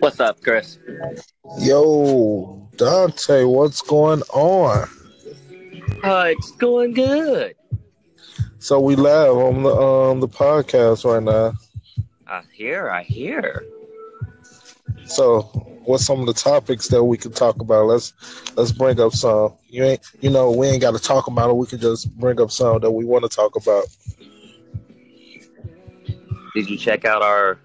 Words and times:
What's 0.00 0.20
up, 0.20 0.42
Chris? 0.42 0.78
Yo, 1.58 2.66
Dante, 2.76 3.44
what's 3.44 3.82
going 3.82 4.22
on? 4.32 4.88
Uh, 6.02 6.24
it's 6.28 6.50
going 6.52 6.94
good. 6.94 7.54
So 8.58 8.80
we 8.80 8.96
live 8.96 9.36
on 9.36 9.62
the 9.62 9.74
um 9.74 10.20
the 10.20 10.28
podcast 10.28 11.04
right 11.04 11.22
now. 11.22 11.52
I 12.26 12.40
hear, 12.54 12.88
I 12.88 13.02
hear. 13.02 13.66
So 15.04 15.42
what's 15.84 16.06
some 16.06 16.20
of 16.20 16.26
the 16.26 16.32
topics 16.32 16.88
that 16.88 17.04
we 17.04 17.18
can 17.18 17.32
talk 17.32 17.60
about? 17.60 17.84
Let's 17.84 18.14
let's 18.56 18.72
bring 18.72 18.98
up 18.98 19.12
some. 19.12 19.52
You 19.68 19.84
ain't 19.84 20.00
you 20.22 20.30
know, 20.30 20.50
we 20.50 20.68
ain't 20.68 20.80
gotta 20.80 20.98
talk 20.98 21.26
about 21.26 21.50
it, 21.50 21.56
we 21.56 21.66
can 21.66 21.78
just 21.78 22.16
bring 22.18 22.40
up 22.40 22.50
some 22.50 22.80
that 22.80 22.90
we 22.90 23.04
want 23.04 23.24
to 23.24 23.28
talk 23.28 23.56
about. 23.56 23.84
Did 26.54 26.70
you 26.70 26.78
check 26.78 27.04
out 27.04 27.20
our 27.20 27.58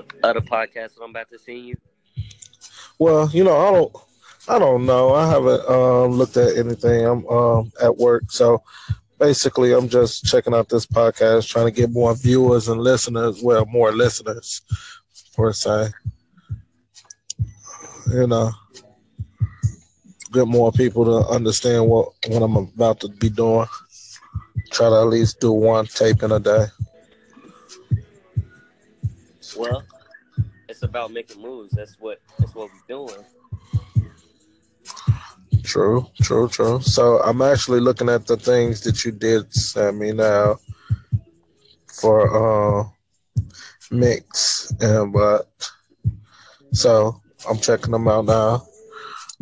the 0.00 0.26
other 0.26 0.40
podcast 0.40 0.94
that 0.94 1.02
I'm 1.02 1.10
about 1.10 1.30
to 1.30 1.38
send 1.38 1.66
you? 1.66 1.76
Well, 2.98 3.28
you 3.32 3.44
know, 3.44 3.56
I 3.56 3.70
don't 3.72 3.96
I 4.48 4.58
don't 4.58 4.86
know. 4.86 5.14
I 5.14 5.28
haven't 5.28 5.68
um 5.68 6.12
looked 6.12 6.36
at 6.36 6.56
anything. 6.56 7.04
I'm 7.04 7.26
um 7.28 7.72
at 7.82 7.96
work, 7.96 8.24
so 8.30 8.62
basically 9.18 9.72
I'm 9.72 9.88
just 9.88 10.24
checking 10.24 10.54
out 10.54 10.68
this 10.68 10.86
podcast, 10.86 11.48
trying 11.48 11.66
to 11.66 11.72
get 11.72 11.90
more 11.90 12.14
viewers 12.14 12.68
and 12.68 12.80
listeners, 12.80 13.42
well, 13.42 13.64
more 13.66 13.92
listeners 13.92 14.62
per 15.36 15.52
se. 15.52 15.90
You 18.12 18.26
know. 18.26 18.50
Get 20.32 20.48
more 20.48 20.72
people 20.72 21.04
to 21.04 21.28
understand 21.28 21.88
what 21.88 22.08
what 22.26 22.42
I'm 22.42 22.56
about 22.56 23.00
to 23.00 23.08
be 23.08 23.28
doing. 23.30 23.66
Try 24.72 24.88
to 24.88 24.96
at 24.96 25.06
least 25.06 25.38
do 25.38 25.52
one 25.52 25.86
tape 25.86 26.24
in 26.24 26.32
a 26.32 26.40
day. 26.40 26.66
Well, 29.56 29.84
it's 30.74 30.82
about 30.82 31.12
making 31.12 31.40
moves. 31.40 31.72
That's 31.74 31.96
what 32.00 32.20
that's 32.40 32.52
what 32.54 32.68
we're 32.68 33.06
doing. 33.06 33.24
True, 35.62 36.06
true, 36.20 36.48
true. 36.48 36.80
So 36.80 37.20
I'm 37.22 37.40
actually 37.42 37.78
looking 37.78 38.08
at 38.08 38.26
the 38.26 38.36
things 38.36 38.80
that 38.82 39.04
you 39.04 39.12
did 39.12 39.52
send 39.54 40.00
me 40.00 40.12
now 40.12 40.56
for 41.92 42.82
uh 42.82 42.88
mix 43.92 44.72
and 44.80 45.12
but 45.12 45.48
so 46.72 47.20
I'm 47.48 47.58
checking 47.58 47.92
them 47.92 48.08
out 48.08 48.24
now. 48.24 48.66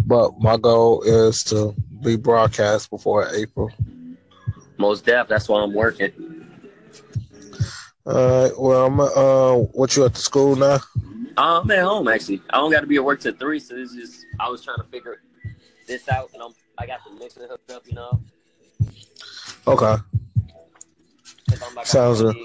But 0.05 0.39
my 0.39 0.59
goal 0.59 1.03
is 1.03 1.43
to 1.45 1.75
be 2.03 2.17
broadcast 2.17 2.91
before 2.91 3.27
April. 3.35 3.71
Most 4.77 5.07
def. 5.07 5.29
That's 5.29 5.49
why 5.49 5.63
I'm 5.63 5.73
working. 5.73 6.13
All 8.05 8.43
right. 8.43 8.53
Well, 8.59 8.87
I'm 8.87 9.01
uh, 9.01 9.55
what 9.73 9.97
you 9.97 10.05
at 10.05 10.15
the 10.15 10.21
school 10.21 10.57
now? 10.57 10.81
I'm 11.43 11.71
at 11.73 11.83
home 11.83 12.07
actually. 12.09 12.41
I 12.51 12.59
don't 12.59 12.71
got 12.71 12.81
to 12.81 12.87
be 12.87 12.97
at 12.97 13.05
work 13.05 13.21
till 13.21 13.35
three, 13.35 13.59
so 13.59 13.75
it's 13.75 13.95
just 13.95 14.25
I 14.39 14.49
was 14.49 14.63
trying 14.63 14.79
to 14.79 14.85
figure 14.85 15.23
this 15.89 16.09
out, 16.09 16.31
and 16.35 16.43
I'm 16.43 16.53
I 16.79 16.87
got 16.87 17.01
the 17.05 17.19
mixer 17.19 17.47
hooked 17.49 17.71
up, 17.71 17.83
you 17.87 17.95
know. 17.95 18.23
Okay. 19.67 19.97
Sounds 21.85 22.23
good. 22.23 22.37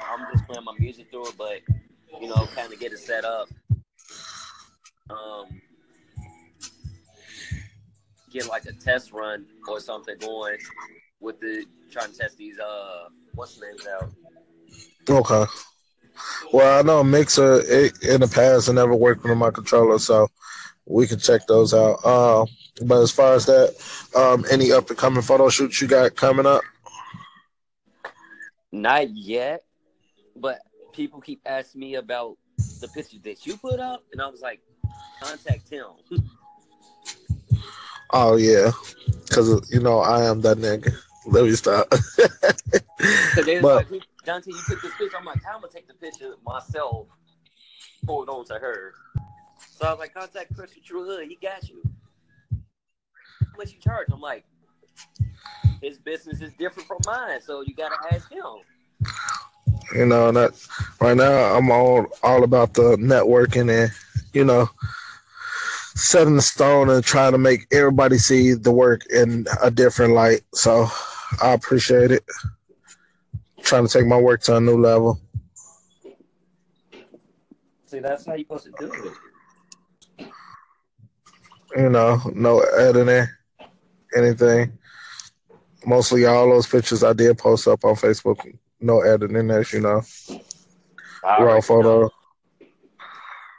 I'm 0.00 0.26
just 0.32 0.46
playing 0.46 0.64
my 0.64 0.74
music 0.78 1.10
through 1.10 1.26
it, 1.28 1.34
but 1.36 1.60
you 2.20 2.28
know, 2.28 2.46
kind 2.54 2.72
of 2.72 2.78
get 2.78 2.92
it 2.92 2.98
set 2.98 3.24
up. 3.24 3.48
Um, 5.10 5.60
get 8.30 8.46
like 8.46 8.64
a 8.66 8.72
test 8.72 9.12
run 9.12 9.46
or 9.68 9.80
something 9.80 10.16
going 10.18 10.56
with 11.20 11.40
the 11.40 11.66
trying 11.90 12.12
to 12.12 12.18
test 12.18 12.38
these 12.38 12.58
uh 12.58 13.08
what's 13.34 13.58
the 13.58 13.66
names 13.66 13.86
out. 13.86 14.10
Okay. 15.10 15.52
Well, 16.52 16.78
I 16.78 16.82
know 16.82 17.02
Mixer 17.02 17.60
it, 17.66 18.02
in 18.02 18.20
the 18.20 18.28
past 18.28 18.68
it 18.68 18.72
never 18.74 18.94
worked 18.94 19.24
with 19.24 19.36
my 19.36 19.50
controller, 19.50 19.98
so 19.98 20.28
we 20.86 21.06
can 21.06 21.18
check 21.18 21.46
those 21.46 21.72
out. 21.74 21.98
Uh, 22.04 22.46
but 22.84 23.00
as 23.02 23.10
far 23.10 23.34
as 23.34 23.46
that, 23.46 23.74
um, 24.16 24.44
any 24.50 24.72
up 24.72 24.88
and 24.90 24.98
coming 24.98 25.22
photo 25.22 25.48
shoots 25.48 25.80
you 25.80 25.88
got 25.88 26.14
coming 26.16 26.46
up? 26.46 26.62
Not 28.72 29.10
yet, 29.14 29.62
but 30.36 30.60
people 30.92 31.20
keep 31.20 31.40
asking 31.46 31.80
me 31.80 31.94
about 31.96 32.36
the 32.80 32.88
pictures 32.88 33.20
that 33.24 33.46
you 33.46 33.56
put 33.56 33.80
up, 33.80 34.04
and 34.12 34.20
I 34.20 34.26
was 34.28 34.40
like, 34.40 34.60
contact 35.22 35.68
him. 35.68 35.86
Oh 38.14 38.36
yeah, 38.36 38.72
because 39.26 39.48
you 39.70 39.80
know 39.80 40.00
I 40.00 40.24
am 40.26 40.42
that 40.42 40.58
nigga. 40.58 40.94
Let 41.24 41.44
me 41.44 41.52
stop. 41.52 41.90
Because 42.98 43.46
they 43.46 43.54
was 43.54 43.62
But- 43.62 43.90
like, 43.90 44.02
Dante, 44.24 44.52
you 44.52 44.60
took 44.68 44.80
this 44.82 44.94
picture. 44.96 45.16
I'm 45.18 45.24
like, 45.24 45.42
how 45.44 45.54
am 45.54 45.62
gonna 45.62 45.72
take 45.72 45.88
the 45.88 45.94
picture 45.94 46.34
myself, 46.44 47.08
forward 48.06 48.28
on 48.28 48.44
to 48.46 48.54
her? 48.54 48.94
So 49.68 49.86
I 49.86 49.90
was 49.90 49.98
like, 49.98 50.14
contact 50.14 50.54
Chris 50.54 50.72
from 50.72 50.82
True 50.82 51.04
Hood. 51.04 51.26
He 51.28 51.36
got 51.36 51.68
you. 51.68 51.82
How 52.50 53.58
much 53.58 53.72
you 53.72 53.80
charge? 53.80 54.08
I'm 54.12 54.20
like, 54.20 54.44
his 55.82 55.98
business 55.98 56.40
is 56.40 56.52
different 56.54 56.86
from 56.86 56.98
mine, 57.04 57.40
so 57.40 57.62
you 57.62 57.74
gotta 57.74 57.96
ask 58.12 58.30
him. 58.30 58.42
you 59.94 60.06
know 60.06 60.30
right 61.00 61.16
now 61.16 61.56
I'm 61.56 61.70
all 61.70 62.06
all 62.22 62.44
about 62.44 62.74
the 62.74 62.96
networking 62.96 63.70
and 63.70 63.92
you 64.32 64.44
know 64.44 64.70
setting 65.94 66.36
the 66.36 66.42
stone 66.42 66.88
and 66.88 67.04
trying 67.04 67.32
to 67.32 67.38
make 67.38 67.66
everybody 67.72 68.16
see 68.16 68.54
the 68.54 68.72
work 68.72 69.04
in 69.06 69.46
a 69.62 69.70
different 69.70 70.14
light. 70.14 70.42
So 70.54 70.86
I 71.42 71.52
appreciate 71.52 72.10
it. 72.10 72.24
Trying 73.62 73.86
to 73.86 73.92
take 73.92 74.06
my 74.06 74.18
work 74.18 74.42
to 74.42 74.56
a 74.56 74.60
new 74.60 74.78
level. 74.80 75.20
See, 77.86 78.00
that's 78.00 78.26
how 78.26 78.34
you 78.34 78.44
supposed 78.44 78.64
to 78.64 78.72
do 78.78 78.92
it. 80.18 80.28
You 81.76 81.88
know, 81.88 82.20
no 82.34 82.60
editing, 82.60 83.26
anything. 84.14 84.78
Mostly 85.86 86.26
all 86.26 86.48
those 86.50 86.66
pictures 86.66 87.02
I 87.02 87.12
did 87.12 87.38
post 87.38 87.66
up 87.66 87.84
on 87.84 87.94
Facebook. 87.94 88.36
No 88.80 89.00
editing, 89.00 89.50
as 89.50 89.72
you 89.72 89.80
know. 89.80 90.02
I 91.24 91.42
Raw 91.42 91.60
already 91.60 91.62
photo. 91.62 92.10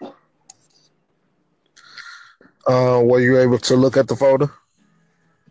know. 0.01 0.15
Uh, 2.65 3.01
were 3.03 3.19
you 3.19 3.37
able 3.39 3.57
to 3.59 3.75
look 3.75 3.97
at 3.97 4.07
the 4.07 4.15
photo? 4.15 4.49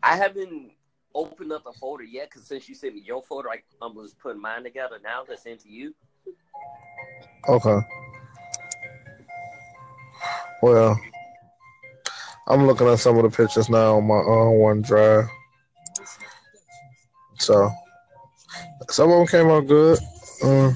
I 0.02 0.16
haven't 0.16 0.72
opened 1.14 1.52
up 1.52 1.64
the 1.64 1.72
folder 1.72 2.04
yet 2.04 2.30
because 2.30 2.46
since 2.46 2.68
you 2.68 2.74
sent 2.74 2.94
me 2.94 3.02
your 3.04 3.22
folder, 3.22 3.50
I, 3.50 3.58
I'm 3.80 3.94
just 3.94 4.18
putting 4.18 4.40
mine 4.40 4.62
together 4.62 4.98
now 5.02 5.22
to 5.22 5.36
send 5.36 5.60
to 5.60 5.68
you. 5.68 5.94
Okay. 7.48 7.78
Well, 10.62 10.98
I'm 12.48 12.66
looking 12.66 12.86
at 12.86 12.98
some 12.98 13.16
of 13.16 13.24
the 13.24 13.30
pictures 13.30 13.68
now 13.68 13.96
on 13.96 14.06
my 14.06 14.14
on 14.14 14.82
OneDrive. 14.82 15.28
So 17.38 17.70
some 18.90 19.10
of 19.10 19.18
them 19.18 19.26
came 19.26 19.50
out 19.50 19.66
good. 19.66 19.98
Uh, 20.44 20.72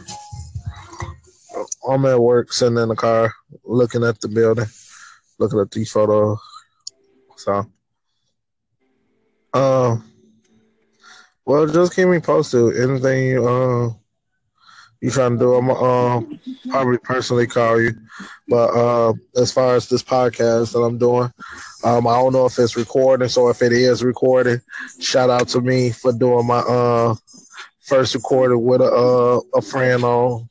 I'm 1.89 2.05
at 2.07 2.21
work, 2.21 2.53
sitting 2.53 2.79
in 2.79 2.89
the 2.89 2.97
car, 2.97 3.33
looking 3.65 4.05
at 4.05 4.21
the 4.21 4.29
building, 4.29 4.67
looking 5.39 5.61
at 5.61 5.71
these 5.71 5.91
photos. 5.91 6.39
So, 7.37 7.67
um, 9.55 10.05
well, 11.47 11.67
just 11.67 11.95
keep 11.97 12.09
me 12.09 12.21
posted. 12.21 12.77
Anything 12.77 13.29
you 13.29 13.49
uh 13.49 13.91
you 15.01 15.11
trying 15.11 15.33
to 15.33 15.39
do? 15.39 15.55
I'm 15.55 15.71
um 15.71 16.41
probably 16.71 16.99
personally 16.99 17.47
call 17.47 17.81
you. 17.81 17.93
But 18.49 18.71
uh, 18.71 19.15
as 19.37 19.53
far 19.53 19.75
as 19.77 19.89
this 19.89 20.03
podcast 20.03 20.73
that 20.73 20.81
I'm 20.81 20.99
doing, 20.99 21.31
um, 21.85 22.07
I 22.07 22.15
don't 22.15 22.33
know 22.33 22.47
if 22.47 22.59
it's 22.59 22.77
recording. 22.77 23.29
So 23.29 23.49
if 23.49 23.63
it 23.63 23.73
is 23.73 24.03
recording, 24.05 24.61
shout 25.01 25.31
out 25.31 25.49
to 25.49 25.61
me 25.61 25.91
for 25.91 26.13
doing 26.13 26.47
my 26.47 26.59
uh 26.59 27.15
first 27.81 28.15
recording 28.15 28.63
with 28.65 28.81
a 28.83 28.85
uh, 28.91 29.41
a 29.59 29.63
friend 29.63 30.05
on. 30.05 30.49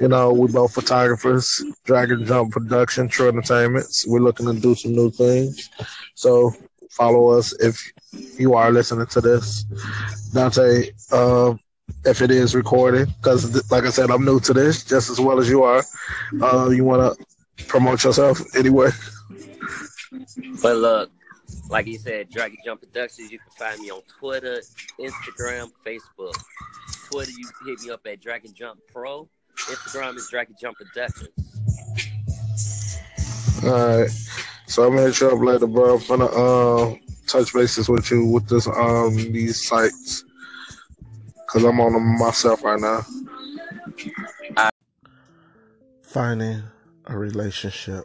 You 0.00 0.08
know, 0.08 0.32
we 0.32 0.48
both 0.50 0.74
photographers. 0.74 1.62
Dragon 1.84 2.24
Jump 2.24 2.52
Production, 2.52 3.08
True 3.08 3.28
Entertainments. 3.28 4.04
We're 4.06 4.20
looking 4.20 4.46
to 4.46 4.58
do 4.58 4.74
some 4.74 4.92
new 4.92 5.10
things. 5.10 5.68
So 6.14 6.52
follow 6.90 7.30
us 7.30 7.52
if 7.60 7.92
you 8.38 8.54
are 8.54 8.70
listening 8.70 9.06
to 9.06 9.20
this. 9.20 9.64
Dante, 10.32 10.90
uh, 11.12 11.54
if 12.04 12.22
it 12.22 12.30
is 12.30 12.54
recorded, 12.54 13.08
because 13.16 13.70
like 13.70 13.84
I 13.84 13.90
said, 13.90 14.10
I'm 14.10 14.24
new 14.24 14.40
to 14.40 14.52
this 14.52 14.84
just 14.84 15.10
as 15.10 15.20
well 15.20 15.38
as 15.38 15.48
you 15.48 15.62
are. 15.62 15.82
Uh, 16.40 16.70
you 16.70 16.84
want 16.84 17.18
to 17.18 17.64
promote 17.66 18.04
yourself 18.04 18.40
anyway? 18.56 18.90
But 20.62 20.76
look, 20.76 21.10
like 21.68 21.86
you 21.86 21.98
said, 21.98 22.30
Dragon 22.30 22.56
Jump 22.64 22.80
Productions, 22.80 23.30
you 23.30 23.38
can 23.38 23.50
find 23.58 23.80
me 23.80 23.90
on 23.90 24.02
Twitter, 24.18 24.60
Instagram, 25.00 25.70
Facebook. 25.84 26.34
Twitter, 27.10 27.30
you 27.30 27.46
can 27.46 27.68
hit 27.68 27.80
me 27.80 27.90
up 27.90 28.06
at 28.06 28.20
Dragon 28.20 28.52
Jump 28.54 28.80
Pro. 28.92 29.28
Instagram 29.56 30.16
is 30.16 30.28
Dragon 30.30 30.54
Jump 30.60 30.76
Productions. 30.78 31.28
All 33.64 33.98
right. 33.98 34.10
So 34.66 34.84
I'm 34.84 34.94
gonna 34.94 35.06
hit 35.06 35.20
you 35.20 35.30
up 35.30 35.40
later, 35.40 35.66
bro. 35.66 35.98
I'm 35.98 36.06
gonna 36.06 36.26
uh, 36.26 36.94
touch 37.26 37.52
bases 37.52 37.88
with 37.88 38.10
you 38.10 38.24
with 38.24 38.48
this 38.48 38.66
um 38.66 39.14
these 39.32 39.66
sites 39.66 40.24
because 41.46 41.64
I'm 41.64 41.80
on 41.80 41.92
them 41.92 42.18
myself 42.18 42.62
right 42.64 42.80
now. 42.80 43.04
finding 46.16 46.62
a 47.04 47.18
relationship 47.18 48.02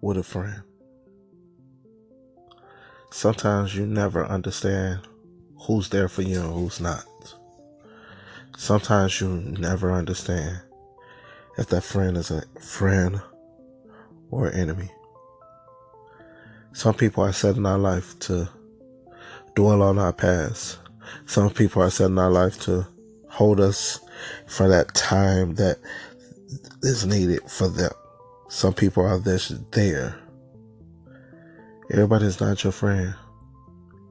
with 0.00 0.16
a 0.16 0.22
friend. 0.22 0.62
Sometimes 3.10 3.76
you 3.76 3.84
never 3.84 4.24
understand 4.24 5.00
who's 5.58 5.90
there 5.90 6.08
for 6.08 6.22
you 6.22 6.40
and 6.40 6.54
who's 6.54 6.80
not. 6.80 7.04
Sometimes 8.56 9.20
you 9.20 9.28
never 9.28 9.92
understand 9.92 10.62
if 11.58 11.66
that 11.66 11.84
friend 11.84 12.16
is 12.16 12.30
a 12.30 12.42
friend 12.58 13.20
or 14.30 14.50
enemy. 14.50 14.90
Some 16.72 16.94
people 16.94 17.22
are 17.24 17.32
set 17.32 17.56
in 17.56 17.66
our 17.66 17.78
life 17.78 18.18
to 18.20 18.48
dwell 19.54 19.82
on 19.82 19.98
our 19.98 20.12
past. 20.12 20.78
Some 21.26 21.50
people 21.50 21.82
are 21.82 21.90
set 21.90 22.06
in 22.10 22.18
our 22.18 22.30
life 22.30 22.60
to 22.62 22.86
hold 23.28 23.60
us 23.60 24.00
for 24.46 24.68
that 24.68 24.94
time 24.94 25.54
that 25.56 25.78
is 26.82 27.06
needed 27.06 27.40
for 27.48 27.68
them. 27.68 27.92
Some 28.48 28.72
people 28.74 29.04
are 29.04 29.18
just 29.18 29.70
there. 29.72 30.18
Everybody's 31.90 32.40
not 32.40 32.64
your 32.64 32.72
friend. 32.72 33.14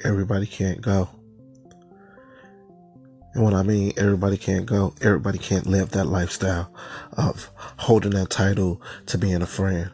Everybody 0.03 0.45
can't 0.45 0.81
go. 0.81 1.09
And 3.33 3.43
when 3.43 3.53
I 3.53 3.63
mean 3.63 3.93
everybody 3.97 4.37
can't 4.37 4.65
go, 4.65 4.93
everybody 5.01 5.37
can't 5.37 5.65
live 5.65 5.91
that 5.91 6.05
lifestyle 6.05 6.73
of 7.13 7.49
holding 7.77 8.11
that 8.11 8.29
title 8.29 8.81
to 9.07 9.17
being 9.17 9.41
a 9.41 9.47
friend. 9.47 9.89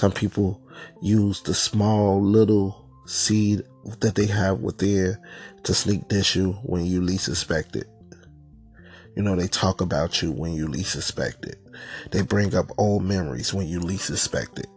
Some 0.00 0.12
people 0.12 0.58
use 1.02 1.42
the 1.42 1.52
small 1.52 2.22
little 2.22 2.88
seed 3.04 3.64
that 3.98 4.14
they 4.14 4.24
have 4.24 4.60
within 4.60 5.18
to 5.64 5.74
sneak 5.74 6.08
dish 6.08 6.36
you 6.36 6.52
when 6.62 6.86
you 6.86 7.02
least 7.02 7.26
suspect 7.26 7.76
it. 7.76 7.86
You 9.14 9.22
know, 9.22 9.36
they 9.36 9.46
talk 9.46 9.82
about 9.82 10.22
you 10.22 10.32
when 10.32 10.54
you 10.54 10.68
least 10.68 10.92
suspect 10.92 11.44
it. 11.44 11.58
They 12.12 12.22
bring 12.22 12.54
up 12.54 12.70
old 12.78 13.04
memories 13.04 13.52
when 13.52 13.68
you 13.68 13.78
least 13.78 14.06
suspect 14.06 14.58
it 14.58 14.68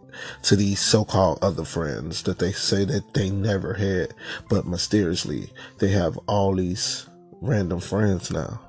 to 0.42 0.56
these 0.56 0.78
so-called 0.78 1.38
other 1.40 1.64
friends 1.64 2.24
that 2.24 2.38
they 2.38 2.52
say 2.52 2.84
that 2.84 3.14
they 3.14 3.30
never 3.30 3.72
had, 3.72 4.12
but 4.50 4.66
mysteriously 4.66 5.50
they 5.78 5.88
have 5.88 6.18
all 6.26 6.54
these 6.54 7.06
random 7.40 7.80
friends 7.80 8.30
now. 8.30 8.60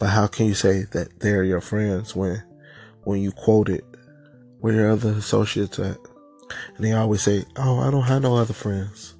But 0.00 0.08
how 0.08 0.26
can 0.26 0.46
you 0.46 0.54
say 0.54 0.86
that 0.90 1.20
they're 1.20 1.44
your 1.44 1.60
friends 1.60 2.16
when, 2.16 2.42
when 3.04 3.20
you 3.20 3.30
quote 3.30 3.68
it, 3.68 3.84
where 4.60 4.74
your 4.74 4.90
other 4.90 5.10
associates 5.10 5.78
at? 5.78 5.98
And 6.76 6.84
they 6.84 6.92
always 6.92 7.22
say, 7.22 7.44
"Oh, 7.56 7.78
I 7.78 7.90
don't 7.90 8.02
have 8.02 8.22
no 8.22 8.36
other 8.36 8.54
friends," 8.54 9.14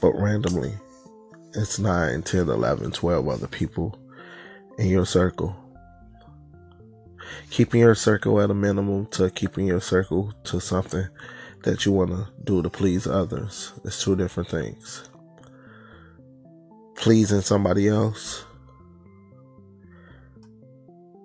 but 0.00 0.12
randomly, 0.20 0.74
it's 1.54 1.78
9, 1.78 2.22
10, 2.22 2.48
11, 2.48 2.90
12 2.90 3.28
other 3.28 3.46
people 3.46 3.98
in 4.78 4.88
your 4.88 5.06
circle 5.06 5.56
keeping 7.50 7.80
your 7.80 7.94
circle 7.94 8.40
at 8.40 8.50
a 8.50 8.54
minimum 8.54 9.06
to 9.06 9.30
keeping 9.30 9.66
your 9.66 9.80
circle 9.80 10.32
to 10.44 10.60
something 10.60 11.06
that 11.62 11.84
you 11.84 11.92
want 11.92 12.10
to 12.10 12.28
do 12.44 12.62
to 12.62 12.70
please 12.70 13.06
others. 13.06 13.72
It's 13.84 14.02
two 14.02 14.16
different 14.16 14.48
things. 14.48 15.08
Pleasing 16.94 17.40
somebody 17.40 17.88
else 17.88 18.44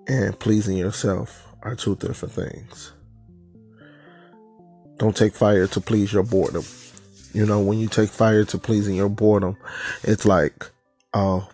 and 0.08 0.38
pleasing 0.40 0.78
yourself 0.78 1.48
are 1.62 1.76
two 1.76 1.96
different 1.96 2.34
things. 2.34 2.94
Don't 5.02 5.18
take 5.18 5.34
fire 5.34 5.66
to 5.66 5.82
please 5.82 6.14
your 6.14 6.22
boredom. 6.22 6.64
You 7.34 7.48
know, 7.48 7.60
when 7.60 7.80
you 7.80 7.88
take 7.88 8.10
fire 8.10 8.46
to 8.46 8.60
pleasing 8.60 8.94
your 8.94 9.10
boredom, 9.10 9.58
it's 10.04 10.26
like, 10.26 10.70
oh, 11.16 11.50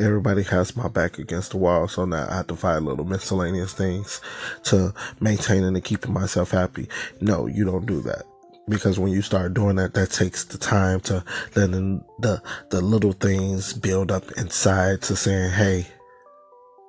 everybody 0.00 0.42
has 0.42 0.74
my 0.76 0.88
back 0.88 1.20
against 1.20 1.52
the 1.52 1.58
wall. 1.58 1.86
So 1.86 2.06
now 2.06 2.26
I 2.28 2.38
have 2.38 2.48
to 2.48 2.56
find 2.56 2.84
little 2.84 3.04
miscellaneous 3.04 3.72
things 3.72 4.20
to 4.64 4.92
maintaining 5.20 5.76
and 5.76 5.84
keeping 5.84 6.12
myself 6.12 6.50
happy. 6.50 6.88
No, 7.20 7.46
you 7.46 7.64
don't 7.64 7.86
do 7.86 8.00
that. 8.00 8.24
Because 8.68 8.98
when 8.98 9.12
you 9.12 9.22
start 9.22 9.54
doing 9.54 9.76
that, 9.76 9.94
that 9.94 10.10
takes 10.10 10.42
the 10.42 10.58
time 10.58 10.98
to 11.02 11.22
letting 11.54 12.04
the, 12.18 12.42
the 12.70 12.80
little 12.80 13.12
things 13.12 13.74
build 13.74 14.10
up 14.10 14.24
inside 14.32 15.02
to 15.02 15.14
saying, 15.14 15.52
Hey, 15.52 15.86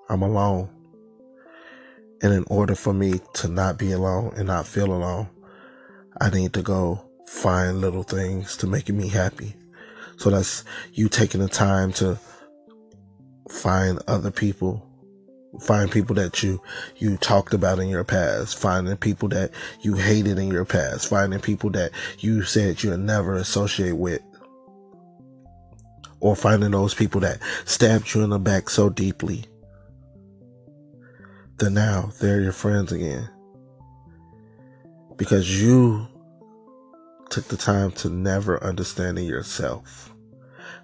I'm 0.09 0.23
alone. 0.23 0.69
And 2.23 2.33
in 2.33 2.45
order 2.47 2.73
for 2.73 2.94
me 2.94 3.21
to 3.35 3.47
not 3.47 3.77
be 3.77 3.91
alone 3.91 4.33
and 4.38 4.47
not 4.47 4.65
feel 4.65 4.91
alone, 4.91 5.30
I 6.19 6.30
need 6.30 6.54
to 6.54 6.62
go 6.62 7.02
find 7.25 7.81
little 7.81 8.04
things 8.04 8.58
to 8.58 8.68
make 8.68 8.90
me 8.90 9.08
happy. 9.08 9.54
So 10.18 10.30
that's 10.30 10.64
you 10.94 11.10
taking 11.10 11.42
the 11.42 11.48
time 11.48 11.94
to 11.94 12.18
find 13.50 14.00
other 14.08 14.31
people 14.31 14.84
find 15.60 15.90
people 15.90 16.16
that 16.16 16.44
you 16.44 16.62
you 16.98 17.18
talked 17.18 17.54
about 17.54 17.80
in 17.80 17.88
your 17.88 18.04
past 18.04 18.58
finding 18.58 18.96
people 18.98 19.30
that 19.30 19.52
you 19.81 19.96
hated 19.96 20.38
in 20.38 20.50
your 20.50 20.66
past 20.66 21.08
finding 21.08 21.40
people 21.40 21.69
that 21.69 21.92
you 22.19 22.44
said 22.44 22.81
you'll 22.84 22.98
never 22.98 23.36
associate 23.36 23.96
with 23.96 24.22
or 26.19 26.36
finding 26.36 26.72
those 26.72 26.94
people 26.94 27.22
that 27.22 27.40
stabbed 27.66 28.14
you 28.14 28.24
in 28.24 28.30
the 28.30 28.40
back 28.40 28.69
so 28.69 28.90
deeply 28.90 29.46
that 31.58 31.69
now 31.69 32.12
they're 32.19 32.42
your 32.42 32.52
friends 32.52 32.92
again 32.92 33.28
because 35.18 35.62
you 35.62 36.08
took 37.30 37.48
the 37.50 37.58
time 37.58 37.92
to 37.92 38.10
never 38.10 38.64
understanding 38.64 39.25
yourself 39.25 40.14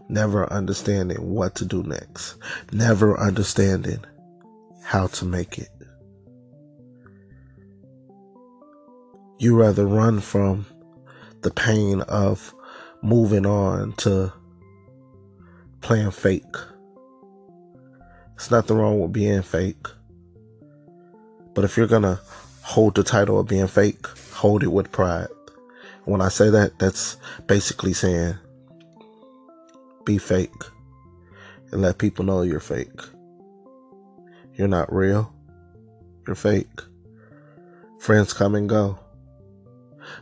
never 0.09 0.51
understanding 0.51 1.17
what 1.21 1.55
to 1.55 1.65
do 1.65 1.83
next, 1.83 2.35
never 2.71 3.19
understanding 3.19 3.99
how 4.83 5.07
to 5.07 5.25
make 5.25 5.57
it. 5.57 5.69
You 9.39 9.55
rather 9.55 9.85
run 9.85 10.19
from 10.19 10.65
the 11.41 11.51
pain 11.51 12.01
of 12.01 12.53
moving 13.01 13.45
on 13.45 13.93
to 13.93 14.31
playing 15.81 16.11
fake. 16.11 16.55
It's 18.35 18.51
nothing 18.51 18.77
wrong 18.77 18.99
with 18.99 19.11
being 19.11 19.41
fake. 19.41 19.87
But 21.53 21.65
if 21.65 21.77
you're 21.77 21.87
gonna 21.87 22.19
hold 22.63 22.95
the 22.95 23.03
title 23.03 23.39
of 23.39 23.47
being 23.47 23.67
fake, 23.67 24.07
hold 24.33 24.63
it 24.63 24.71
with 24.71 24.91
pride. 24.91 25.27
When 26.05 26.21
I 26.21 26.29
say 26.29 26.49
that, 26.49 26.79
that's 26.79 27.17
basically 27.45 27.93
saying 27.93 28.35
be 30.05 30.17
fake 30.17 30.51
and 31.71 31.81
let 31.81 31.97
people 31.97 32.25
know 32.25 32.41
you're 32.41 32.59
fake. 32.59 33.01
You're 34.55 34.67
not 34.67 34.93
real. 34.93 35.33
You're 36.25 36.35
fake. 36.35 36.81
Friends 37.99 38.33
come 38.33 38.55
and 38.55 38.67
go. 38.67 38.99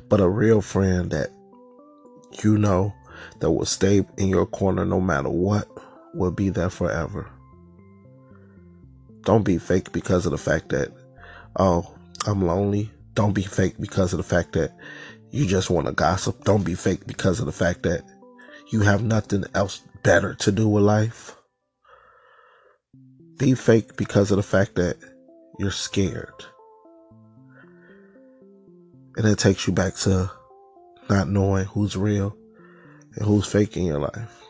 But 0.07 0.21
a 0.21 0.29
real 0.29 0.61
friend 0.61 1.11
that 1.11 1.29
you 2.43 2.57
know 2.57 2.93
that 3.39 3.51
will 3.51 3.65
stay 3.65 4.05
in 4.17 4.29
your 4.29 4.45
corner 4.45 4.85
no 4.85 5.01
matter 5.01 5.29
what 5.29 5.67
will 6.13 6.31
be 6.31 6.49
there 6.49 6.69
forever. 6.69 7.29
Don't 9.23 9.43
be 9.43 9.57
fake 9.57 9.91
because 9.91 10.25
of 10.25 10.31
the 10.31 10.37
fact 10.37 10.69
that, 10.69 10.89
oh, 11.57 11.95
I'm 12.25 12.45
lonely. 12.45 12.91
Don't 13.13 13.33
be 13.33 13.43
fake 13.43 13.75
because 13.79 14.13
of 14.13 14.17
the 14.17 14.23
fact 14.23 14.53
that 14.53 14.71
you 15.31 15.45
just 15.45 15.69
want 15.69 15.87
to 15.87 15.93
gossip. 15.93 16.43
Don't 16.43 16.63
be 16.63 16.75
fake 16.75 17.07
because 17.07 17.39
of 17.39 17.45
the 17.45 17.51
fact 17.51 17.83
that 17.83 18.03
you 18.71 18.81
have 18.81 19.03
nothing 19.03 19.43
else 19.53 19.81
better 20.03 20.33
to 20.35 20.51
do 20.51 20.67
with 20.67 20.83
life. 20.83 21.35
Be 23.37 23.55
fake 23.55 23.97
because 23.97 24.31
of 24.31 24.37
the 24.37 24.43
fact 24.43 24.75
that 24.75 24.97
you're 25.57 25.71
scared. 25.71 26.45
And 29.17 29.25
it 29.25 29.39
takes 29.39 29.67
you 29.67 29.73
back 29.73 29.95
to 29.97 30.31
not 31.09 31.27
knowing 31.27 31.65
who's 31.65 31.97
real 31.97 32.35
and 33.15 33.25
who's 33.25 33.45
fake 33.45 33.75
in 33.75 33.85
your 33.85 33.99
life. 33.99 34.43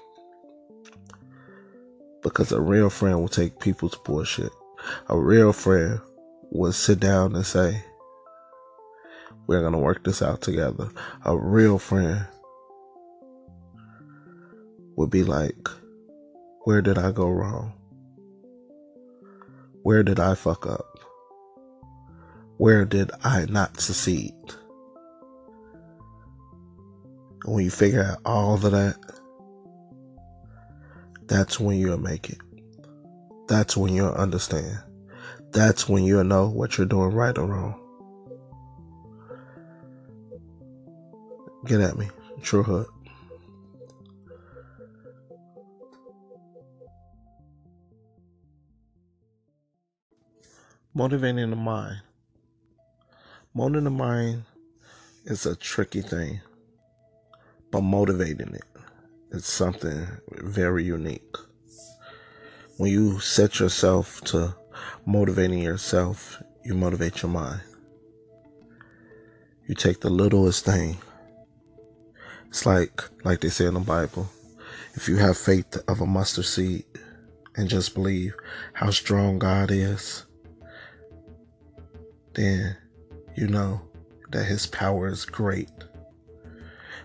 Because 2.21 2.51
a 2.51 2.61
real 2.61 2.89
friend 2.89 3.19
will 3.19 3.27
take 3.27 3.59
people's 3.59 3.95
bullshit. 3.95 4.51
A 5.09 5.17
real 5.17 5.53
friend 5.53 5.99
will 6.51 6.73
sit 6.73 6.99
down 6.99 7.35
and 7.35 7.45
say, 7.45 7.83
We're 9.47 9.61
going 9.61 9.73
to 9.73 9.79
work 9.79 10.03
this 10.03 10.21
out 10.21 10.41
together. 10.41 10.89
A 11.25 11.35
real 11.35 11.79
friend 11.79 12.27
would 14.95 15.09
be 15.09 15.23
like, 15.23 15.67
where 16.63 16.81
did 16.81 16.97
I 16.97 17.11
go 17.11 17.27
wrong? 17.27 17.73
Where 19.81 20.03
did 20.03 20.19
I 20.19 20.35
fuck 20.35 20.67
up? 20.67 20.99
Where 22.57 22.85
did 22.85 23.09
I 23.23 23.45
not 23.45 23.79
succeed? 23.79 24.35
And 27.43 27.55
when 27.55 27.63
you 27.63 27.71
figure 27.71 28.03
out 28.03 28.19
all 28.23 28.53
of 28.53 28.61
that, 28.61 28.97
that's 31.25 31.59
when 31.59 31.79
you'll 31.79 31.97
make 31.97 32.29
it. 32.29 32.37
That's 33.47 33.75
when 33.75 33.93
you'll 33.93 34.09
understand. 34.09 34.77
That's 35.51 35.89
when 35.89 36.05
you'll 36.05 36.23
know 36.23 36.47
what 36.47 36.77
you're 36.77 36.87
doing 36.87 37.11
right 37.11 37.37
or 37.37 37.45
wrong. 37.45 37.77
Get 41.65 41.81
at 41.81 41.97
me. 41.97 42.09
True 42.41 42.63
Hood. 42.63 42.87
Motivating 50.93 51.49
the 51.49 51.55
mind. 51.55 52.01
Motivating 53.53 53.83
the 53.83 53.89
mind 53.89 54.43
is 55.25 55.45
a 55.45 55.55
tricky 55.55 56.01
thing, 56.01 56.39
but 57.71 57.81
motivating 57.81 58.55
it 58.55 58.63
is 59.31 59.45
something 59.45 60.07
very 60.29 60.83
unique. 60.83 61.35
When 62.77 62.91
you 62.91 63.19
set 63.19 63.59
yourself 63.59 64.21
to 64.21 64.55
motivating 65.05 65.59
yourself, 65.59 66.41
you 66.63 66.73
motivate 66.73 67.21
your 67.21 67.31
mind. 67.31 67.61
You 69.67 69.75
take 69.75 70.01
the 70.01 70.09
littlest 70.09 70.65
thing. 70.65 70.97
It's 72.49 72.65
like 72.65 73.01
like 73.23 73.41
they 73.41 73.49
say 73.49 73.65
in 73.65 73.73
the 73.73 73.79
Bible, 73.79 74.29
if 74.93 75.07
you 75.07 75.17
have 75.17 75.37
faith 75.37 75.77
of 75.87 76.01
a 76.01 76.05
mustard 76.05 76.45
seed 76.45 76.83
and 77.55 77.69
just 77.69 77.93
believe 77.93 78.33
how 78.73 78.89
strong 78.89 79.39
God 79.39 79.71
is, 79.71 80.25
then 82.33 82.75
you 83.35 83.47
know 83.47 83.81
that 84.31 84.45
his 84.45 84.67
power 84.67 85.07
is 85.07 85.25
great. 85.25 85.69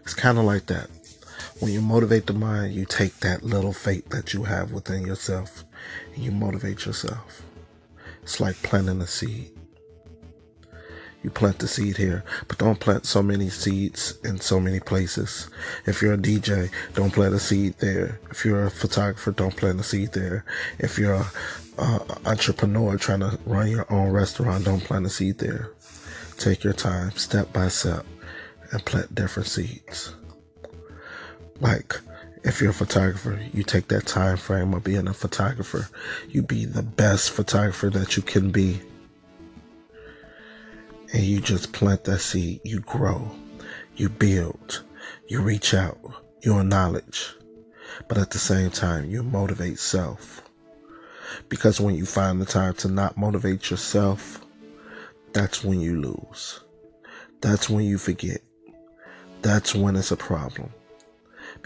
It's 0.02 0.14
kind 0.14 0.38
of 0.38 0.44
like 0.44 0.66
that. 0.66 0.88
When 1.60 1.72
you 1.72 1.80
motivate 1.80 2.26
the 2.26 2.32
mind, 2.32 2.74
you 2.74 2.84
take 2.84 3.18
that 3.20 3.42
little 3.42 3.72
faith 3.72 4.08
that 4.10 4.34
you 4.34 4.44
have 4.44 4.72
within 4.72 5.06
yourself 5.06 5.64
and 6.14 6.24
you 6.24 6.30
motivate 6.30 6.84
yourself. 6.84 7.42
It's 8.26 8.40
like 8.40 8.60
planting 8.64 9.00
a 9.00 9.06
seed. 9.06 9.52
You 11.22 11.30
plant 11.30 11.60
the 11.60 11.68
seed 11.68 11.96
here, 11.96 12.24
but 12.48 12.58
don't 12.58 12.80
plant 12.80 13.06
so 13.06 13.22
many 13.22 13.48
seeds 13.48 14.18
in 14.24 14.40
so 14.40 14.58
many 14.58 14.80
places. 14.80 15.48
If 15.86 16.02
you're 16.02 16.14
a 16.14 16.18
DJ, 16.18 16.70
don't 16.94 17.12
plant 17.12 17.34
a 17.34 17.38
seed 17.38 17.74
there. 17.78 18.18
If 18.32 18.44
you're 18.44 18.64
a 18.64 18.70
photographer, 18.70 19.30
don't 19.30 19.56
plant 19.56 19.78
a 19.78 19.84
seed 19.84 20.12
there. 20.12 20.44
If 20.80 20.98
you're 20.98 21.14
a 21.14 21.26
uh, 21.78 22.00
entrepreneur 22.24 22.96
trying 22.96 23.20
to 23.20 23.38
run 23.46 23.70
your 23.70 23.86
own 23.92 24.10
restaurant, 24.10 24.64
don't 24.64 24.82
plant 24.82 25.06
a 25.06 25.08
seed 25.08 25.38
there. 25.38 25.70
Take 26.36 26.64
your 26.64 26.72
time, 26.72 27.12
step 27.12 27.52
by 27.52 27.68
step, 27.68 28.04
and 28.72 28.84
plant 28.84 29.14
different 29.14 29.48
seeds. 29.48 30.16
Like, 31.60 32.00
if 32.46 32.60
you're 32.60 32.70
a 32.70 32.74
photographer, 32.74 33.40
you 33.52 33.64
take 33.64 33.88
that 33.88 34.06
time 34.06 34.36
frame 34.36 34.72
of 34.72 34.84
being 34.84 35.08
a 35.08 35.12
photographer. 35.12 35.88
You 36.28 36.42
be 36.42 36.64
the 36.64 36.82
best 36.82 37.32
photographer 37.32 37.90
that 37.90 38.16
you 38.16 38.22
can 38.22 38.52
be. 38.52 38.80
And 41.12 41.24
you 41.24 41.40
just 41.40 41.72
plant 41.72 42.04
that 42.04 42.20
seed. 42.20 42.60
You 42.62 42.80
grow. 42.80 43.28
You 43.96 44.08
build. 44.08 44.84
You 45.26 45.40
reach 45.40 45.74
out. 45.74 45.98
You 46.40 46.62
knowledge. 46.62 47.34
But 48.06 48.16
at 48.16 48.30
the 48.30 48.38
same 48.38 48.70
time, 48.70 49.10
you 49.10 49.24
motivate 49.24 49.80
self. 49.80 50.48
Because 51.48 51.80
when 51.80 51.96
you 51.96 52.06
find 52.06 52.40
the 52.40 52.46
time 52.46 52.74
to 52.74 52.88
not 52.88 53.16
motivate 53.16 53.70
yourself, 53.70 54.40
that's 55.32 55.64
when 55.64 55.80
you 55.80 56.00
lose. 56.00 56.60
That's 57.40 57.68
when 57.68 57.84
you 57.84 57.98
forget. 57.98 58.40
That's 59.42 59.74
when 59.74 59.96
it's 59.96 60.12
a 60.12 60.16
problem. 60.16 60.70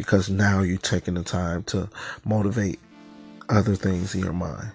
Because 0.00 0.30
now 0.30 0.62
you're 0.62 0.78
taking 0.78 1.12
the 1.12 1.23
time 1.23 1.62
to 1.64 1.90
motivate 2.25 2.80
other 3.50 3.75
things 3.75 4.14
in 4.14 4.23
your 4.23 4.33
mind. 4.33 4.73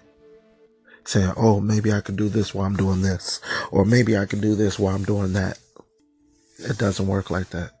Saying, 1.02 1.32
oh, 1.36 1.60
maybe 1.60 1.92
I 1.92 2.00
can 2.00 2.14
do 2.14 2.28
this 2.28 2.54
while 2.54 2.64
I'm 2.64 2.76
doing 2.76 3.02
this. 3.02 3.40
Or 3.72 3.84
maybe 3.84 4.16
I 4.16 4.24
can 4.24 4.40
do 4.40 4.54
this 4.54 4.78
while 4.78 4.94
I'm 4.94 5.02
doing 5.02 5.32
that. 5.32 5.58
It 6.60 6.78
doesn't 6.78 7.08
work 7.08 7.28
like 7.28 7.50
that. 7.50 7.72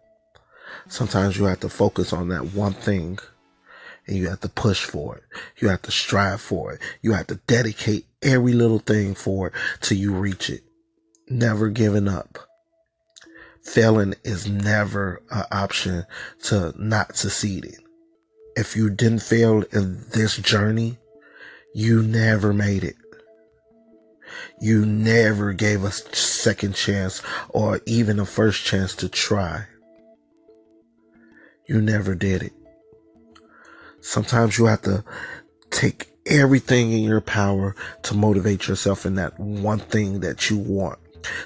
Sometimes 0.88 1.38
you 1.38 1.44
have 1.44 1.60
to 1.60 1.68
focus 1.68 2.12
on 2.12 2.30
that 2.30 2.52
one 2.52 2.72
thing 2.72 3.20
and 4.08 4.16
you 4.16 4.28
have 4.28 4.40
to 4.40 4.48
push 4.48 4.84
for 4.84 5.18
it. 5.18 5.22
You 5.58 5.68
have 5.68 5.82
to 5.82 5.92
strive 5.92 6.40
for 6.40 6.72
it. 6.72 6.80
You 7.00 7.12
have 7.12 7.28
to 7.28 7.36
dedicate 7.46 8.06
every 8.22 8.54
little 8.54 8.80
thing 8.80 9.14
for 9.14 9.46
it 9.46 9.52
till 9.80 9.98
you 9.98 10.12
reach 10.12 10.50
it. 10.50 10.64
Never 11.28 11.68
giving 11.68 12.08
up. 12.08 12.45
Failing 13.66 14.14
is 14.22 14.48
never 14.48 15.22
an 15.30 15.44
option 15.50 16.04
to 16.44 16.72
not 16.78 17.16
succeeding. 17.16 17.76
If 18.56 18.76
you 18.76 18.88
didn't 18.88 19.22
fail 19.22 19.64
in 19.72 20.04
this 20.12 20.36
journey, 20.36 20.98
you 21.74 22.02
never 22.02 22.54
made 22.54 22.84
it. 22.84 22.96
You 24.60 24.86
never 24.86 25.52
gave 25.52 25.82
a 25.82 25.90
second 25.90 26.74
chance 26.74 27.22
or 27.48 27.80
even 27.86 28.20
a 28.20 28.24
first 28.24 28.64
chance 28.64 28.94
to 28.96 29.08
try. 29.08 29.66
You 31.68 31.82
never 31.82 32.14
did 32.14 32.44
it. 32.44 32.52
Sometimes 34.00 34.58
you 34.58 34.66
have 34.66 34.82
to 34.82 35.04
take 35.70 36.08
everything 36.24 36.92
in 36.92 37.00
your 37.00 37.20
power 37.20 37.74
to 38.04 38.14
motivate 38.14 38.68
yourself 38.68 39.04
in 39.04 39.16
that 39.16 39.38
one 39.40 39.80
thing 39.80 40.20
that 40.20 40.48
you 40.48 40.56
want. 40.56 40.98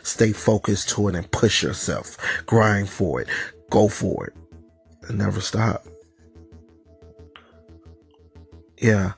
Stay 0.03 0.33
focused 0.33 0.89
to 0.91 1.09
it 1.09 1.15
and 1.15 1.31
push 1.31 1.63
yourself. 1.63 2.17
Grind 2.47 2.89
for 2.89 3.21
it. 3.21 3.29
Go 3.71 3.89
for 3.89 4.27
it. 4.27 4.35
And 5.09 5.19
never 5.19 5.41
stop. 5.41 5.87
Yeah. 8.79 9.13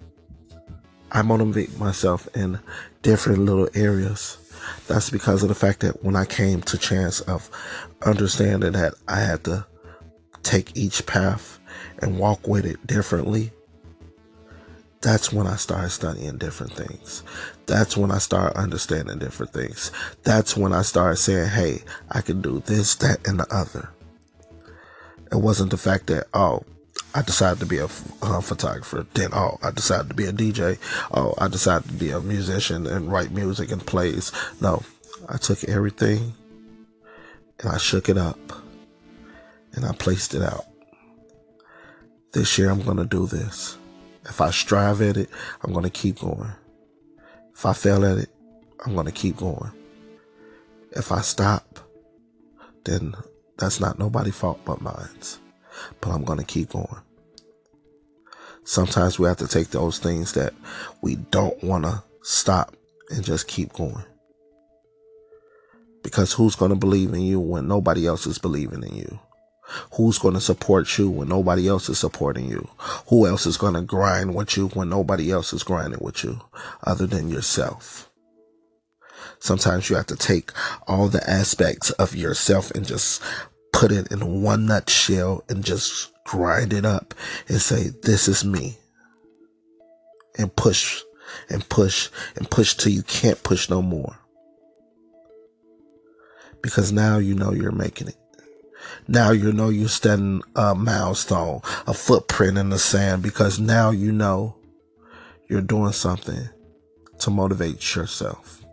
I 1.10 1.22
motivate 1.22 1.78
myself 1.78 2.28
in 2.34 2.58
different 3.02 3.40
little 3.40 3.68
areas. 3.74 4.38
That's 4.86 5.10
because 5.10 5.42
of 5.42 5.48
the 5.48 5.54
fact 5.54 5.80
that 5.80 6.02
when 6.02 6.16
I 6.16 6.24
came 6.24 6.62
to 6.62 6.78
chance 6.78 7.20
of 7.20 7.50
understanding 8.02 8.72
that 8.72 8.94
I 9.08 9.20
had 9.20 9.44
to 9.44 9.66
take 10.42 10.76
each 10.76 11.04
path 11.06 11.58
and 12.00 12.18
walk 12.18 12.46
with 12.46 12.64
it 12.64 12.86
differently, 12.86 13.52
that's 15.00 15.32
when 15.32 15.46
I 15.46 15.56
started 15.56 15.90
studying 15.90 16.38
different 16.38 16.72
things. 16.72 17.22
That's 17.66 17.96
when 17.96 18.10
I 18.10 18.18
started 18.18 18.58
understanding 18.58 19.18
different 19.18 19.52
things. 19.52 19.92
That's 20.24 20.56
when 20.56 20.72
I 20.72 20.82
started 20.82 21.16
saying, 21.16 21.48
hey, 21.48 21.82
I 22.10 22.20
can 22.20 22.42
do 22.42 22.60
this, 22.60 22.94
that, 22.96 23.26
and 23.26 23.40
the 23.40 23.54
other. 23.54 23.90
It 25.30 25.36
wasn't 25.36 25.70
the 25.70 25.78
fact 25.78 26.08
that, 26.08 26.26
oh, 26.34 26.64
I 27.14 27.22
decided 27.22 27.60
to 27.60 27.66
be 27.66 27.78
a 27.78 27.88
uh, 28.22 28.40
photographer. 28.40 29.06
Then, 29.14 29.30
oh, 29.32 29.58
I 29.62 29.70
decided 29.70 30.08
to 30.08 30.14
be 30.14 30.24
a 30.24 30.32
DJ. 30.32 30.78
Oh, 31.12 31.34
I 31.38 31.48
decided 31.48 31.88
to 31.88 31.94
be 31.94 32.10
a 32.10 32.20
musician 32.20 32.86
and 32.86 33.12
write 33.12 33.30
music 33.30 33.70
and 33.70 33.84
plays. 33.84 34.32
No, 34.60 34.82
I 35.28 35.36
took 35.36 35.62
everything 35.64 36.34
and 37.60 37.70
I 37.70 37.78
shook 37.78 38.08
it 38.08 38.16
up 38.16 38.38
and 39.74 39.84
I 39.84 39.92
placed 39.92 40.34
it 40.34 40.42
out. 40.42 40.64
This 42.32 42.56
year 42.58 42.70
I'm 42.70 42.82
going 42.82 42.96
to 42.96 43.04
do 43.04 43.26
this. 43.26 43.76
If 44.24 44.40
I 44.40 44.50
strive 44.50 45.02
at 45.02 45.16
it, 45.16 45.28
I'm 45.62 45.72
going 45.72 45.84
to 45.84 45.90
keep 45.90 46.20
going. 46.20 46.52
If 47.54 47.66
I 47.66 47.72
fail 47.72 48.04
at 48.04 48.18
it, 48.18 48.30
I'm 48.84 48.94
going 48.94 49.06
to 49.06 49.12
keep 49.12 49.36
going. 49.36 49.70
If 50.92 51.12
I 51.12 51.20
stop, 51.20 51.80
then 52.84 53.14
that's 53.56 53.80
not 53.80 53.98
nobody's 53.98 54.36
fault 54.36 54.60
but 54.64 54.80
mine's. 54.80 55.38
But 56.00 56.10
I'm 56.10 56.24
going 56.24 56.38
to 56.38 56.44
keep 56.44 56.70
going. 56.70 57.00
Sometimes 58.64 59.18
we 59.18 59.26
have 59.26 59.38
to 59.38 59.48
take 59.48 59.70
those 59.70 59.98
things 59.98 60.32
that 60.32 60.54
we 61.00 61.16
don't 61.16 61.62
want 61.64 61.84
to 61.84 62.02
stop 62.22 62.76
and 63.10 63.24
just 63.24 63.48
keep 63.48 63.72
going. 63.72 64.04
Because 66.02 66.32
who's 66.32 66.56
going 66.56 66.70
to 66.70 66.76
believe 66.76 67.12
in 67.12 67.22
you 67.22 67.40
when 67.40 67.68
nobody 67.68 68.06
else 68.06 68.26
is 68.26 68.38
believing 68.38 68.82
in 68.82 68.94
you? 68.94 69.20
Who's 69.94 70.18
going 70.18 70.34
to 70.34 70.40
support 70.40 70.98
you 70.98 71.08
when 71.08 71.28
nobody 71.28 71.68
else 71.68 71.88
is 71.88 71.98
supporting 71.98 72.48
you? 72.48 72.68
Who 73.08 73.26
else 73.26 73.46
is 73.46 73.56
going 73.56 73.74
to 73.74 73.80
grind 73.80 74.34
with 74.34 74.56
you 74.56 74.68
when 74.68 74.88
nobody 74.88 75.30
else 75.30 75.52
is 75.52 75.62
grinding 75.62 76.00
with 76.02 76.24
you 76.24 76.40
other 76.84 77.06
than 77.06 77.30
yourself? 77.30 78.10
Sometimes 79.38 79.88
you 79.88 79.96
have 79.96 80.06
to 80.06 80.16
take 80.16 80.52
all 80.86 81.08
the 81.08 81.28
aspects 81.28 81.90
of 81.92 82.14
yourself 82.14 82.70
and 82.72 82.86
just 82.86 83.22
put 83.72 83.90
it 83.90 84.12
in 84.12 84.42
one 84.42 84.66
nutshell 84.66 85.42
and 85.48 85.64
just 85.64 86.12
grind 86.24 86.72
it 86.72 86.84
up 86.84 87.14
and 87.48 87.60
say, 87.60 87.90
this 88.02 88.28
is 88.28 88.44
me. 88.44 88.76
And 90.38 90.54
push 90.54 91.02
and 91.48 91.68
push 91.68 92.08
and 92.36 92.50
push 92.50 92.74
till 92.74 92.92
you 92.92 93.02
can't 93.02 93.42
push 93.42 93.68
no 93.68 93.82
more. 93.82 94.16
Because 96.62 96.92
now 96.92 97.18
you 97.18 97.34
know 97.34 97.52
you're 97.52 97.72
making 97.72 98.08
it. 98.08 98.21
Now 99.08 99.30
you 99.30 99.52
know 99.52 99.68
you're 99.68 99.88
standing 99.88 100.42
a 100.54 100.74
milestone, 100.74 101.60
a 101.86 101.94
footprint 101.94 102.58
in 102.58 102.70
the 102.70 102.78
sand 102.78 103.22
because 103.22 103.58
now 103.58 103.90
you 103.90 104.12
know 104.12 104.56
you're 105.48 105.60
doing 105.60 105.92
something 105.92 106.48
to 107.18 107.30
motivate 107.30 107.94
yourself. 107.94 108.64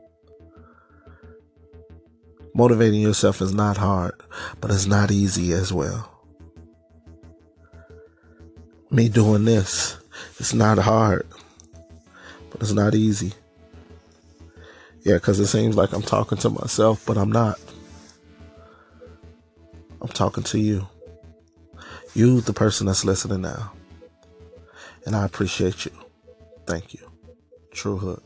Motivating 2.53 3.01
yourself 3.01 3.41
is 3.41 3.53
not 3.53 3.77
hard, 3.77 4.13
but 4.59 4.71
it's 4.71 4.85
not 4.85 5.11
easy 5.11 5.51
as 5.51 5.71
well. 5.71 6.09
Me 8.91 9.07
doing 9.07 9.45
this, 9.45 9.97
it's 10.39 10.53
not 10.53 10.79
hard, 10.79 11.27
but 12.49 12.61
it's 12.61 12.71
not 12.71 12.95
easy. 12.95 13.33
Yeah, 15.03 15.15
because 15.15 15.39
it 15.39 15.47
seems 15.47 15.75
like 15.75 15.93
I'm 15.93 16.01
talking 16.01 16.37
to 16.39 16.49
myself, 16.49 17.05
but 17.05 17.17
I'm 17.17 17.31
not. 17.31 17.59
I'm 20.01 20.07
talking 20.07 20.43
to 20.43 20.59
you. 20.59 20.87
You, 22.13 22.41
the 22.41 22.53
person 22.53 22.87
that's 22.87 23.05
listening 23.05 23.41
now. 23.41 23.73
And 25.05 25.15
I 25.15 25.25
appreciate 25.25 25.85
you. 25.85 25.91
Thank 26.65 26.93
you. 26.93 27.11
True 27.71 27.97
Hood. 27.97 28.21